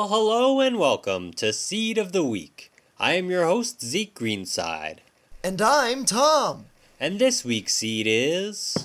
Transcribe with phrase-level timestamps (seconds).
[0.00, 2.72] Well, hello and welcome to Seed of the Week.
[2.98, 5.00] I am your host, Zeke Greenside.
[5.44, 6.64] And I'm Tom.
[6.98, 8.78] And this week's seed is.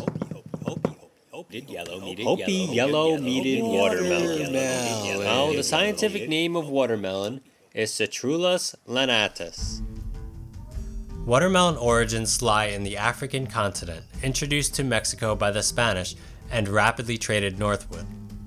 [1.32, 4.52] Hopi yellow meated Hopi yellow meated watermelon.
[4.52, 5.24] Watermelon.
[5.24, 7.40] Now, the scientific name of watermelon
[7.74, 9.82] is Citrullus lanatus.
[11.26, 16.18] Watermelon origins lie in the African continent, introduced to Mexico by the Spanish
[16.52, 18.06] and rapidly traded northward.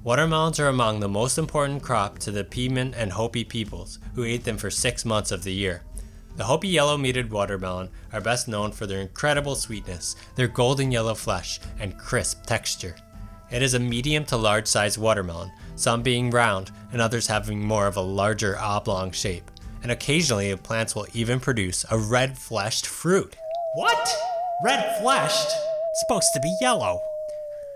[0.08, 4.42] Watermelons are among the most important crop to the Piedmont and Hopi peoples, who ate
[4.42, 5.82] them for six months of the year.
[6.36, 11.14] The Hopi yellow meated watermelon are best known for their incredible sweetness, their golden yellow
[11.14, 12.96] flesh, and crisp texture.
[13.50, 17.86] It is a medium to large sized watermelon, some being round and others having more
[17.86, 19.50] of a larger oblong shape.
[19.82, 23.36] And occasionally, the plants will even produce a red fleshed fruit.
[23.74, 24.08] What?
[24.64, 25.50] Red fleshed?
[25.96, 26.98] Supposed to be yellow.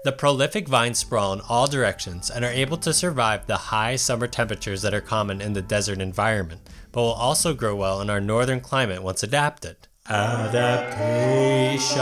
[0.05, 4.27] The prolific vines sprawl in all directions and are able to survive the high summer
[4.27, 8.21] temperatures that are common in the desert environment, but will also grow well in our
[8.21, 9.77] northern climate once adapted.
[10.09, 11.95] Adaptation.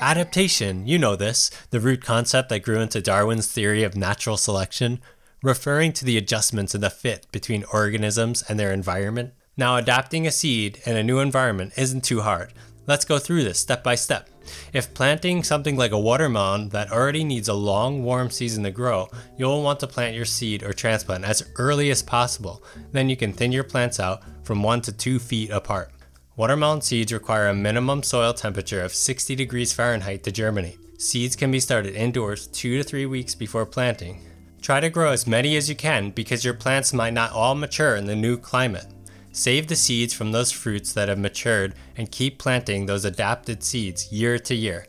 [0.00, 5.02] Adaptation, you know this, the root concept that grew into Darwin's theory of natural selection,
[5.42, 9.34] referring to the adjustments in the fit between organisms and their environment.
[9.58, 12.54] Now, adapting a seed in a new environment isn't too hard.
[12.86, 14.28] Let's go through this step by step.
[14.72, 19.08] If planting something like a watermelon that already needs a long, warm season to grow,
[19.36, 22.62] you'll want to plant your seed or transplant as early as possible.
[22.90, 25.92] Then you can thin your plants out from 1 to 2 feet apart.
[26.34, 30.78] Watermelon seeds require a minimum soil temperature of 60 degrees Fahrenheit to germinate.
[31.00, 34.20] Seeds can be started indoors 2 to 3 weeks before planting.
[34.60, 37.96] Try to grow as many as you can because your plants might not all mature
[37.96, 38.86] in the new climate.
[39.34, 44.12] Save the seeds from those fruits that have matured and keep planting those adapted seeds
[44.12, 44.86] year to year.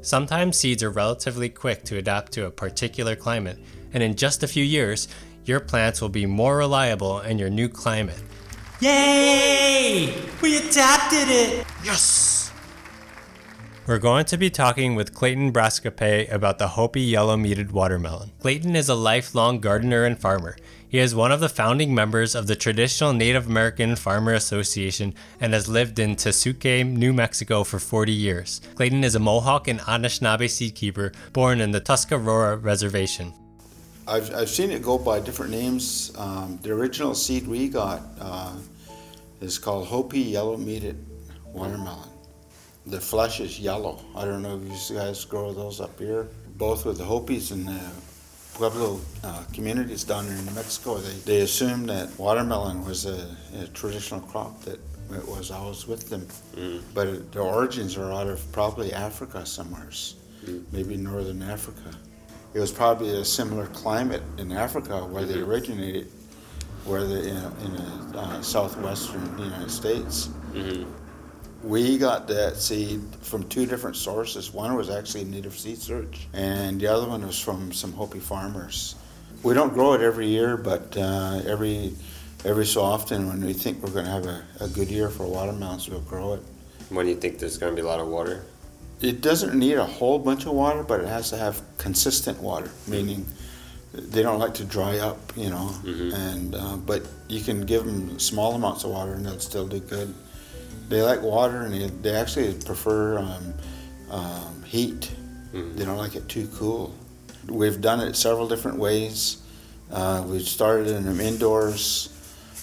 [0.00, 3.58] Sometimes seeds are relatively quick to adapt to a particular climate,
[3.92, 5.08] and in just a few years,
[5.44, 8.20] your plants will be more reliable in your new climate.
[8.80, 10.14] Yay!
[10.40, 11.66] We adapted it!
[11.84, 12.51] Yes!
[13.84, 18.30] We're going to be talking with Clayton Brascoupé about the Hopi yellow meated watermelon.
[18.38, 20.56] Clayton is a lifelong gardener and farmer.
[20.88, 25.52] He is one of the founding members of the traditional Native American Farmer Association and
[25.52, 28.60] has lived in Tesuque, New Mexico for 40 years.
[28.76, 33.34] Clayton is a Mohawk and Anishinaabe seedkeeper born in the Tuscarora Reservation.
[34.06, 36.12] I've, I've seen it go by different names.
[36.16, 38.54] Um, the original seed we got uh,
[39.40, 41.04] is called Hopi Yellow Meated
[41.46, 42.11] Watermelon.
[42.86, 44.00] The flesh is yellow.
[44.16, 46.28] I don't know if you guys grow those up here.
[46.56, 47.80] Both with the Hopis and the
[48.54, 53.66] Pueblo uh, communities down in New Mexico, they, they assumed that watermelon was a, a
[53.68, 54.78] traditional crop that
[55.10, 56.26] it was always with them.
[56.94, 60.16] But it, their origins are out of probably Africa somewheres,
[60.72, 61.96] maybe northern Africa.
[62.54, 66.08] It was probably a similar climate in Africa where they originated,
[66.84, 67.72] where they in, in
[68.12, 70.28] the uh, southwestern United States.
[71.62, 74.52] We got that seed from two different sources.
[74.52, 78.96] One was actually Native Seed Search, and the other one was from some Hopi farmers.
[79.44, 81.94] We don't grow it every year, but uh, every
[82.44, 85.24] every so often, when we think we're going to have a, a good year for
[85.24, 86.42] watermelons, we'll grow it.
[86.90, 88.44] When you think there's going to be a lot of water?
[89.00, 92.70] It doesn't need a whole bunch of water, but it has to have consistent water,
[92.88, 93.26] meaning
[93.92, 95.72] they don't like to dry up, you know.
[96.12, 99.78] And uh, but you can give them small amounts of water, and they'll still do
[99.78, 100.12] good.
[100.92, 103.54] They like water, and they, they actually prefer um,
[104.10, 105.10] um, heat.
[105.54, 106.94] They don't like it too cool.
[107.48, 109.38] We've done it several different ways.
[109.90, 112.10] Uh, we started in them indoors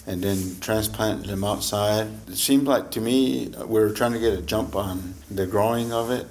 [0.06, 2.08] and then transplanted them outside.
[2.28, 5.48] It seemed like to me uh, we were trying to get a jump on the
[5.48, 6.28] growing of it.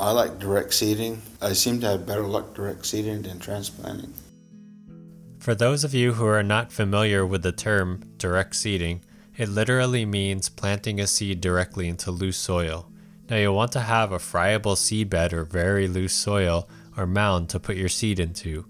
[0.00, 1.22] I like direct seeding.
[1.40, 4.12] I seem to have better luck direct seeding than transplanting.
[5.38, 9.02] For those of you who are not familiar with the term direct seeding,
[9.38, 12.90] it literally means planting a seed directly into loose soil.
[13.30, 17.60] Now you'll want to have a friable seedbed or very loose soil or mound to
[17.60, 18.66] put your seed into.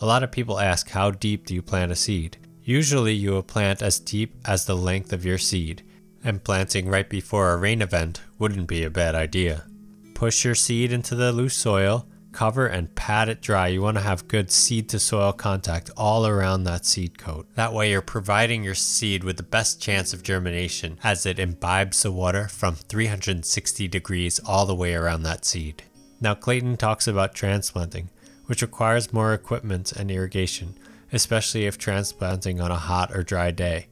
[0.00, 2.36] A lot of people ask how deep do you plant a seed?
[2.64, 5.84] Usually you will plant as deep as the length of your seed,
[6.24, 9.66] and planting right before a rain event wouldn't be a bad idea.
[10.14, 13.66] Push your seed into the loose soil, cover and pat it dry.
[13.66, 17.48] You want to have good seed to soil contact all around that seed coat.
[17.56, 22.04] That way, you're providing your seed with the best chance of germination as it imbibes
[22.04, 25.82] the water from 360 degrees all the way around that seed.
[26.20, 28.08] Now, Clayton talks about transplanting,
[28.46, 30.78] which requires more equipment and irrigation,
[31.12, 33.88] especially if transplanting on a hot or dry day.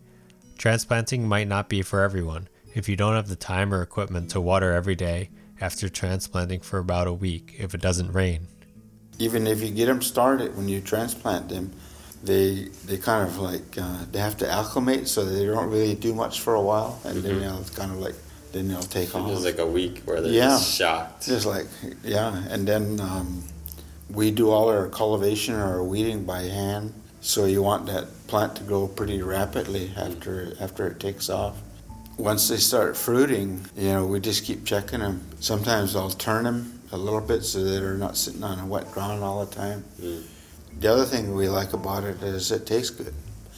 [0.57, 2.47] Transplanting might not be for everyone.
[2.77, 5.31] If you don't have the time or equipment to water every day
[5.61, 8.47] after transplanting for about a week if it doesn't rain.
[9.19, 11.73] Even if you get them started when you transplant them,
[12.23, 16.15] they they kind of like uh, they have to acclimate, so they don't really do
[16.15, 18.15] much for a while, and then they'll kind of like
[18.53, 19.29] then they'll take It off.
[19.31, 20.49] was like a week where they're Yeah.
[20.49, 21.27] just shocked.
[21.27, 21.67] Just like
[22.05, 23.45] yeah, and then um,
[24.11, 26.93] we do all our cultivation or our weeding by hand.
[27.21, 31.57] So you want that plant to grow pretty rapidly after after it takes off.
[32.19, 35.21] Once they start fruiting, you know, we just keep checking them.
[35.39, 38.91] Sometimes I'll turn them a little bit so that they're not sitting on a wet
[38.93, 39.85] ground all the time.
[40.01, 40.25] Mm.
[40.81, 43.15] The other thing we like about it is it tastes good,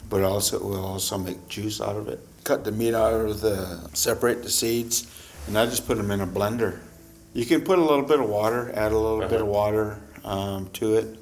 [0.09, 2.19] but also we'll also make juice out of it.
[2.43, 5.07] Cut the meat out of the, separate the seeds,
[5.47, 6.79] and I just put them in a blender.
[7.33, 10.69] You can put a little bit of water, add a little bit of water um,
[10.73, 11.17] to it.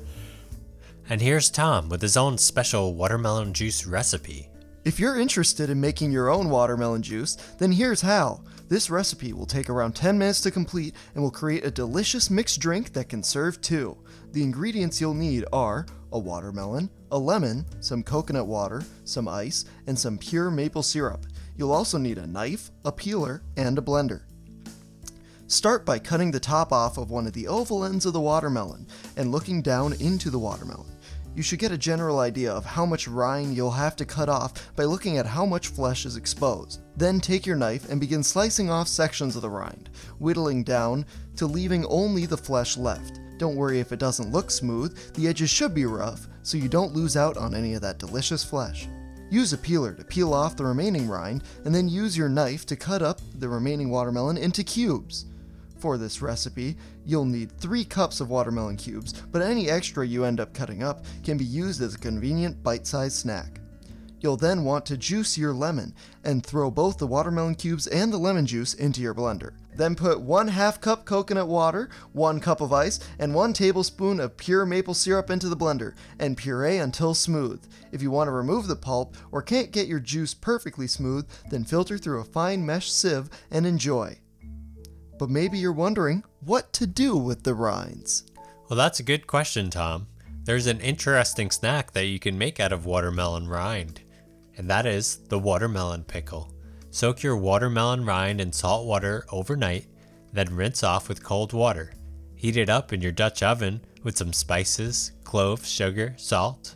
[1.10, 4.50] And here's Tom with his own special watermelon juice recipe.
[4.88, 8.40] If you're interested in making your own watermelon juice, then here's how.
[8.70, 12.62] This recipe will take around 10 minutes to complete and will create a delicious mixed
[12.62, 13.98] drink that can serve two.
[14.32, 20.00] The ingredients you'll need are a watermelon, a lemon, some coconut water, some ice, and
[20.00, 21.26] some pure maple syrup.
[21.58, 24.22] You'll also need a knife, a peeler, and a blender.
[25.48, 28.88] Start by cutting the top off of one of the oval ends of the watermelon
[29.18, 30.97] and looking down into the watermelon.
[31.38, 34.76] You should get a general idea of how much rind you'll have to cut off
[34.76, 36.82] by looking at how much flesh is exposed.
[36.96, 41.06] Then take your knife and begin slicing off sections of the rind, whittling down
[41.36, 43.20] to leaving only the flesh left.
[43.38, 46.96] Don't worry if it doesn't look smooth, the edges should be rough so you don't
[46.96, 48.88] lose out on any of that delicious flesh.
[49.30, 52.76] Use a peeler to peel off the remaining rind and then use your knife to
[52.76, 55.26] cut up the remaining watermelon into cubes.
[55.88, 56.76] For this recipe,
[57.06, 61.06] you'll need 3 cups of watermelon cubes, but any extra you end up cutting up
[61.24, 63.62] can be used as a convenient bite sized snack.
[64.20, 65.96] You'll then want to juice your lemon
[66.26, 69.54] and throw both the watermelon cubes and the lemon juice into your blender.
[69.78, 74.36] Then put 1 half cup coconut water, 1 cup of ice, and 1 tablespoon of
[74.36, 77.64] pure maple syrup into the blender and puree until smooth.
[77.94, 81.64] If you want to remove the pulp or can't get your juice perfectly smooth, then
[81.64, 84.20] filter through a fine mesh sieve and enjoy.
[85.18, 88.24] But maybe you're wondering what to do with the rinds.
[88.70, 90.08] Well, that's a good question, Tom.
[90.44, 94.02] There's an interesting snack that you can make out of watermelon rind,
[94.58, 96.54] and that is the watermelon pickle.
[96.90, 99.88] Soak your watermelon rind in salt water overnight,
[100.34, 101.94] then rinse off with cold water.
[102.36, 106.76] Heat it up in your Dutch oven with some spices, cloves, sugar, salt.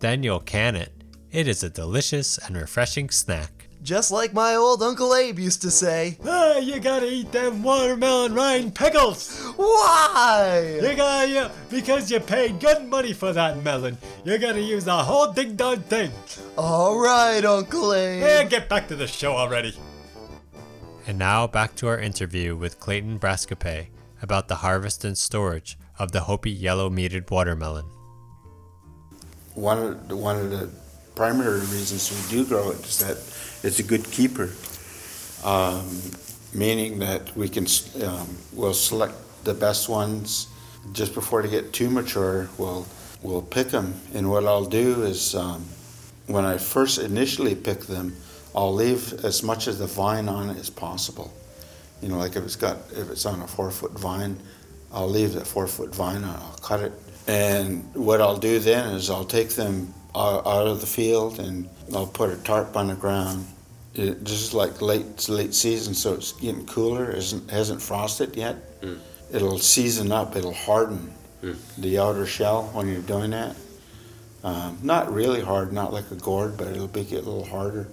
[0.00, 0.92] Then you'll can it.
[1.30, 3.57] It is a delicious and refreshing snack.
[3.82, 6.18] Just like my old Uncle Abe used to say.
[6.26, 9.40] Ah, you gotta eat them watermelon rind pickles!
[9.56, 10.78] Why?
[10.82, 13.96] You gotta, yeah, because you paid good money for that melon.
[14.24, 16.10] You gotta use the whole ding dong thing.
[16.58, 18.20] Alright, Uncle Abe.
[18.20, 19.74] Yeah, get back to the show already.
[21.06, 23.86] And now back to our interview with Clayton Brascoupé
[24.20, 27.86] about the harvest and storage of the Hopi yellow meated watermelon.
[29.54, 30.68] One of the, one of the
[31.18, 33.16] primary reasons we do grow it is that
[33.66, 34.50] it's a good keeper,
[35.42, 35.84] um,
[36.54, 37.66] meaning that we can
[38.04, 40.46] um, we'll select the best ones
[40.92, 42.48] just before they get too mature.
[42.56, 42.86] We'll
[43.20, 45.64] we'll pick them, and what I'll do is um,
[46.28, 48.14] when I first initially pick them,
[48.54, 51.32] I'll leave as much of the vine on it as possible.
[52.00, 54.38] You know, like if it's got if it's on a four foot vine,
[54.92, 56.36] I'll leave that four foot vine on.
[56.36, 56.92] I'll cut it,
[57.26, 61.68] and what I'll do then is I'll take them out, out of the field and
[61.94, 63.46] I'll put a tarp on the ground.
[63.94, 67.10] It, just like late late season, so it's getting cooler.
[67.10, 68.56] isn't hasn't frosted yet.
[68.82, 68.96] Hmm.
[69.32, 70.36] It'll season up.
[70.36, 71.54] It'll harden hmm.
[71.78, 73.56] the outer shell when you're doing that.
[74.44, 77.88] Um, not really hard, not like a gourd, but it'll make it a little harder.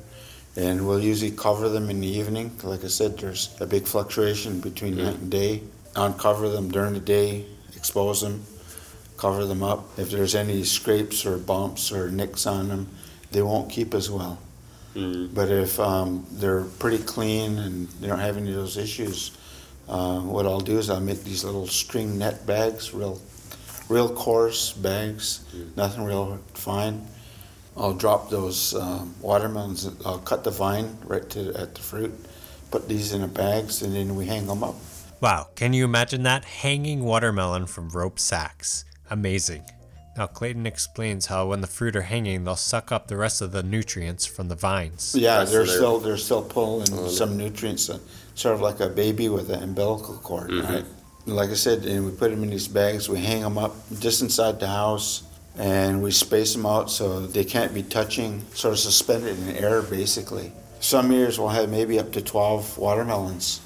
[0.56, 2.52] And we'll usually cover them in the evening.
[2.64, 5.04] Like I said, there's a big fluctuation between hmm.
[5.06, 5.64] night and day.
[5.96, 8.46] Uncover them during the day, expose them,
[9.18, 9.98] cover them up.
[9.98, 12.90] If there's any scrapes or bumps or nicks on them,
[13.32, 14.40] they won't keep as well.
[15.34, 19.32] But if um, they're pretty clean and they don't have any of those issues,
[19.90, 23.22] uh, what I'll do is I'll make these little string net bags, real,
[23.90, 25.44] real coarse bags,
[25.76, 27.06] nothing real fine.
[27.76, 29.90] I'll drop those um, watermelons.
[30.06, 32.14] I'll cut the vine right to at the fruit,
[32.72, 34.76] put these in the bags, and then we hang them up.
[35.20, 36.46] Wow, can you imagine that?
[36.46, 38.86] Hanging watermelon from rope sacks.
[39.10, 39.64] Amazing.
[40.18, 43.52] Now, Clayton explains how when the fruit are hanging, they'll suck up the rest of
[43.52, 45.14] the nutrients from the vines.
[45.18, 48.00] Yeah, they're of their- still they're still pulling some nutrients, uh,
[48.34, 50.86] sort of like a baby with an umbilical cord, right?
[51.26, 53.10] Like I said, and we put them in these bags.
[53.10, 55.24] We hang them up just inside the house,
[55.58, 59.82] and we space them out so they can't be touching, sort of suspended in air,
[59.82, 60.52] basically.
[60.80, 63.60] Some years we'll have maybe up to twelve watermelons.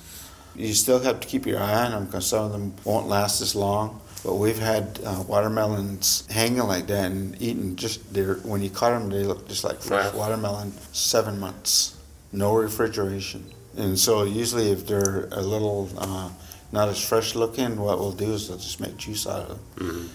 [0.56, 3.40] You still have to keep your eye on them because some of them won't last
[3.42, 4.02] as long.
[4.24, 8.92] But we've had uh, watermelons hanging like that and eating just, they're, when you cut
[8.92, 10.20] them, they look just like fresh Wow.
[10.20, 11.96] watermelon, seven months,
[12.34, 13.46] no refrigeration.
[13.78, 16.30] And so usually if they're a little uh,
[16.72, 20.10] not as fresh looking, what we'll do is we'll just make juice out of them.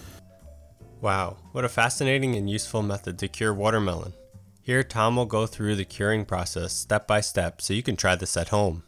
[1.00, 4.12] Wow, what a fascinating and useful method to cure watermelon.
[4.62, 8.14] Here, Tom will go through the curing process step by step so you can try
[8.16, 8.82] this at home.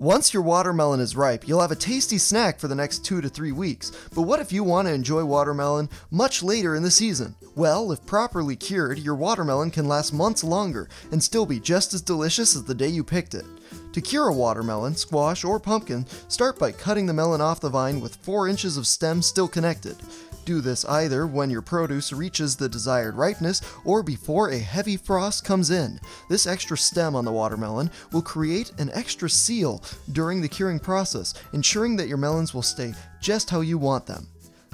[0.00, 3.28] Once your watermelon is ripe, you'll have a tasty snack for the next two to
[3.28, 3.92] three weeks.
[4.12, 7.36] But what if you want to enjoy watermelon much later in the season?
[7.54, 12.02] Well, if properly cured, your watermelon can last months longer and still be just as
[12.02, 13.44] delicious as the day you picked it.
[13.92, 18.00] To cure a watermelon, squash, or pumpkin, start by cutting the melon off the vine
[18.00, 19.96] with 4 inches of stem still connected.
[20.44, 25.44] Do this either when your produce reaches the desired ripeness or before a heavy frost
[25.44, 25.98] comes in.
[26.28, 29.82] This extra stem on the watermelon will create an extra seal
[30.12, 34.28] during the curing process, ensuring that your melons will stay just how you want them.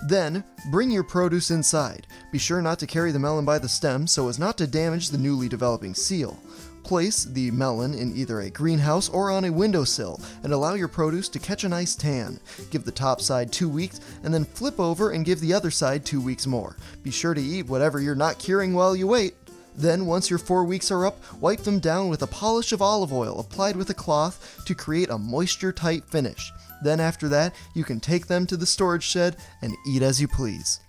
[0.06, 2.06] Then, bring your produce inside.
[2.32, 5.10] Be sure not to carry the melon by the stem so as not to damage
[5.10, 6.38] the newly developing seal.
[6.82, 11.28] Place the melon in either a greenhouse or on a windowsill and allow your produce
[11.30, 12.40] to catch a nice tan.
[12.70, 16.04] Give the top side two weeks and then flip over and give the other side
[16.04, 16.76] two weeks more.
[17.02, 19.34] Be sure to eat whatever you're not curing while you wait.
[19.76, 23.12] Then, once your four weeks are up, wipe them down with a polish of olive
[23.12, 26.52] oil applied with a cloth to create a moisture tight finish.
[26.82, 30.28] Then, after that, you can take them to the storage shed and eat as you
[30.28, 30.80] please.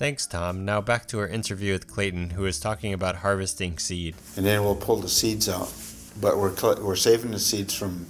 [0.00, 0.64] Thanks, Tom.
[0.64, 4.14] Now back to our interview with Clayton, who is talking about harvesting seed.
[4.34, 5.70] and then we'll pull the seeds out.
[6.18, 8.06] But we're cl- we're saving the seeds from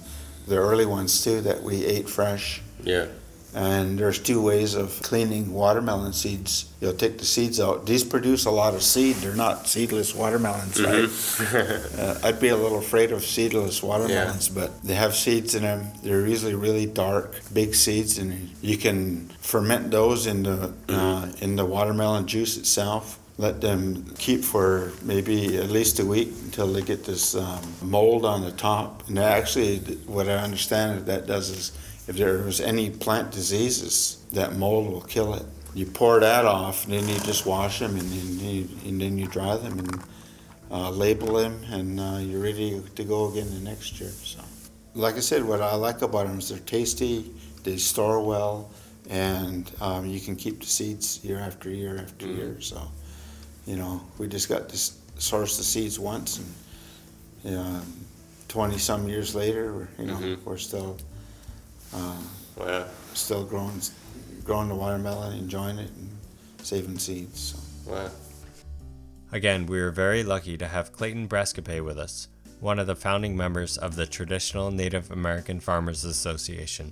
[0.47, 2.61] the early ones too that we ate fresh.
[2.81, 3.07] Yeah.
[3.53, 6.71] And there's two ways of cleaning watermelon seeds.
[6.79, 7.85] You'll take the seeds out.
[7.85, 9.17] These produce a lot of seed.
[9.17, 11.09] They're not seedless watermelons, right?
[11.99, 15.87] uh, I'd be a little afraid of seedless watermelons, but they have seeds in them.
[16.01, 21.55] They're usually really dark, big seeds, and you can ferment those in the uh, in
[21.57, 23.19] the watermelon juice itself.
[23.37, 28.23] Let them keep for maybe at least a week until they get this um, mold
[28.23, 29.07] on the top.
[29.07, 31.71] And actually, what I understand that that does is
[32.07, 35.45] if there was any plant diseases, that mold will kill it.
[35.73, 39.17] You pour that off, and then you just wash them, and then you, and then
[39.17, 40.03] you dry them and
[40.69, 44.09] uh, label them, and uh, you're ready to go again the next year.
[44.09, 44.39] So,
[44.95, 47.31] like I said, what I like about them is they're tasty,
[47.63, 48.69] they store well,
[49.09, 52.59] and um, you can keep the seeds year after year after year.
[52.59, 52.91] So,
[53.65, 54.77] you know, we just got to
[55.17, 56.53] source the seeds once, and
[57.45, 57.81] you know,
[58.49, 60.43] twenty some years later, you know, Mhm.
[60.43, 60.97] we're still.
[61.93, 62.85] Um, wow.
[63.13, 63.81] still growing,
[64.43, 66.09] growing the watermelon, enjoying it, and
[66.61, 67.55] saving seeds.
[67.85, 67.91] So.
[67.91, 68.09] Wow.
[69.31, 72.27] Again, we are very lucky to have Clayton Brascoupé with us,
[72.59, 76.91] one of the founding members of the Traditional Native American Farmers Association.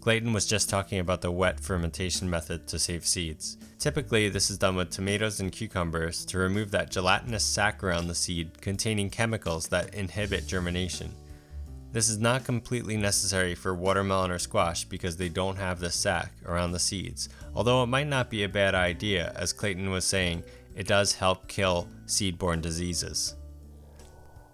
[0.00, 3.58] Clayton was just talking about the wet fermentation method to save seeds.
[3.78, 8.14] Typically, this is done with tomatoes and cucumbers to remove that gelatinous sac around the
[8.14, 11.14] seed containing chemicals that inhibit germination.
[11.92, 16.30] This is not completely necessary for watermelon or squash because they don't have the sac
[16.46, 20.44] around the seeds, although it might not be a bad idea, as Clayton was saying,
[20.76, 23.34] it does help kill seed-borne diseases.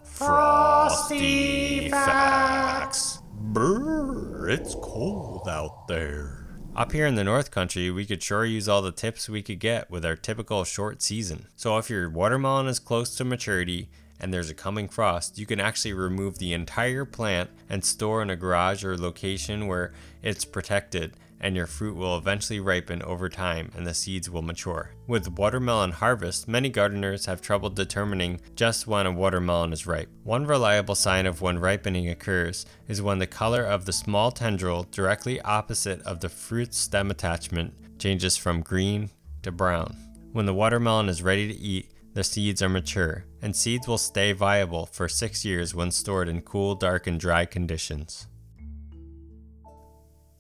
[0.03, 3.19] Frosty Facts.
[3.33, 6.49] Brr, it's cold out there.
[6.75, 9.61] Up here in the North Country, we could sure use all the tips we could
[9.61, 11.49] get with our typical short season.
[11.55, 13.91] So if your watermelon is close to maturity
[14.21, 18.31] and there's a coming frost, you can actually remove the entire plant and store in
[18.31, 19.93] a garage or location where
[20.23, 24.91] it's protected and your fruit will eventually ripen over time and the seeds will mature.
[25.07, 30.09] With watermelon harvest, many gardeners have trouble determining just when a watermelon is ripe.
[30.25, 34.87] One reliable sign of when ripening occurs is when the color of the small tendril
[34.91, 39.11] directly opposite of the fruit stem attachment changes from green
[39.43, 39.97] to brown.
[40.33, 44.33] When the watermelon is ready to eat, the seeds are mature, and seeds will stay
[44.33, 48.27] viable for six years when stored in cool, dark, and dry conditions.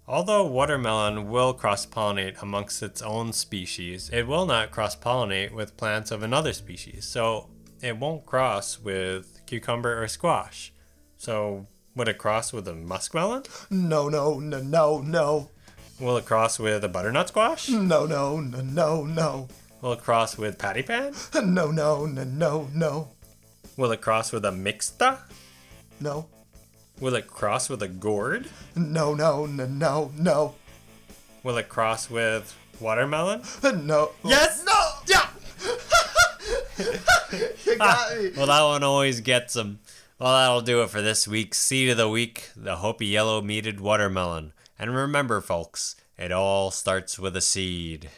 [0.09, 5.77] Although watermelon will cross pollinate amongst its own species, it will not cross pollinate with
[5.77, 7.05] plants of another species.
[7.05, 7.51] So
[7.83, 10.73] it won't cross with cucumber or squash.
[11.19, 13.47] So would it cross with a muskmelon?
[13.69, 15.51] No, no, no, no, no,
[15.99, 17.71] Will it cross with a butternut squash?
[17.71, 19.49] no, no, no, no, no,
[19.81, 21.15] Will it cross with patty pan?
[21.35, 23.09] no, no, no, no, no,
[23.77, 25.19] Will it cross with a mixta?
[26.01, 26.27] no,
[27.01, 28.49] Will it cross with a gourd?
[28.75, 30.55] no, no, no, no, no,
[31.43, 33.43] Will it cross with watermelon?
[33.87, 34.11] no.
[34.25, 34.65] Yes!
[34.67, 34.91] No!
[35.07, 35.29] Yeah!
[37.65, 38.31] you ah, got me.
[38.37, 39.79] Well, that one always gets them.
[40.19, 43.81] Well, that'll do it for this week's Seed of the Week, the Hopi Yellow Meated
[43.81, 44.53] Watermelon.
[44.79, 48.11] And remember, folks, It all starts with a seed.